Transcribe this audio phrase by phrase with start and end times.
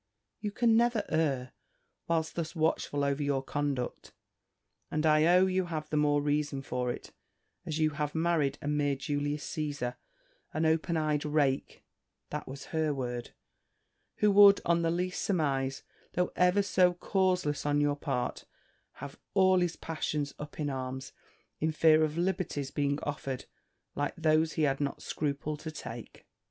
[0.39, 1.51] You can never err,
[2.07, 4.13] whilst thus watchful over your conduct:
[4.89, 7.11] and I own you have the more reason for it,
[7.67, 9.97] as you have married a mere Julius Caesar,
[10.55, 11.83] an open eyed rake"
[12.31, 13.35] (that was her word),
[14.15, 18.45] "who would, on the least surmise, though ever so causeless on your part,
[18.93, 21.13] have all his passions up in arms,
[21.59, 23.45] in fear of liberties being offered
[23.93, 26.25] like those he has not scrupled to take."